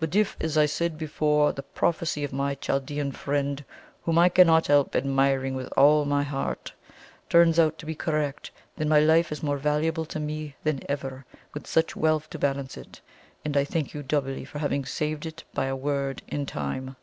But 0.00 0.16
if, 0.16 0.34
as 0.40 0.56
I 0.56 0.64
said 0.64 0.96
before, 0.96 1.52
the 1.52 1.62
prophecy 1.62 2.24
of 2.24 2.32
my 2.32 2.54
Chaldean 2.54 3.12
friend, 3.12 3.62
whom 4.02 4.16
I 4.18 4.30
cannot 4.30 4.68
help 4.68 4.96
admiring 4.96 5.54
with 5.54 5.66
all 5.76 6.06
my 6.06 6.22
heart, 6.22 6.72
turns 7.28 7.58
out 7.58 7.76
to 7.76 7.84
be 7.84 7.94
correct, 7.94 8.50
then 8.78 8.88
my 8.88 8.98
life 9.00 9.30
is 9.30 9.42
more 9.42 9.58
valuable 9.58 10.06
to 10.06 10.18
me 10.18 10.56
than 10.64 10.80
ever 10.88 11.26
with 11.52 11.66
such 11.66 11.94
wealth 11.94 12.30
to 12.30 12.38
balance 12.38 12.78
it, 12.78 13.02
and 13.44 13.58
I 13.58 13.64
thank 13.64 13.92
you 13.92 14.02
doubly 14.02 14.46
for 14.46 14.58
having 14.58 14.86
saved 14.86 15.26
it 15.26 15.44
by 15.52 15.66
a 15.66 15.76
word 15.76 16.22
in 16.28 16.46
time." 16.46 16.96